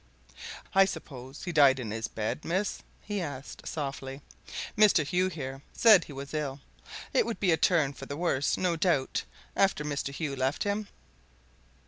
[0.73, 4.23] "I suppose he died in his bed, miss?" he asked softly.
[4.75, 5.05] "Mr.
[5.05, 6.59] Hugh here said he was ill;
[7.13, 9.25] it would be a turn for the worse, no doubt,
[9.55, 10.11] after Mr.
[10.11, 10.87] Hugh left him?"